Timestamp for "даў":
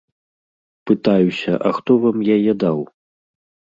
2.65-2.79